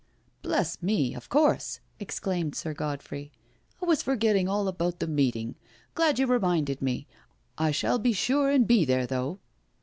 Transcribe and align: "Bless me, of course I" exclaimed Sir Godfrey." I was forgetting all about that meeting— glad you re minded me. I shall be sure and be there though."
"Bless 0.41 0.81
me, 0.81 1.13
of 1.13 1.29
course 1.29 1.79
I" 1.79 1.95
exclaimed 2.01 2.55
Sir 2.55 2.73
Godfrey." 2.73 3.31
I 3.83 3.85
was 3.85 4.01
forgetting 4.01 4.47
all 4.47 4.67
about 4.67 4.97
that 4.97 5.05
meeting— 5.07 5.53
glad 5.93 6.17
you 6.17 6.25
re 6.25 6.39
minded 6.39 6.81
me. 6.81 7.05
I 7.55 7.69
shall 7.69 7.99
be 7.99 8.11
sure 8.11 8.49
and 8.49 8.65
be 8.65 8.83
there 8.83 9.05
though." 9.05 9.37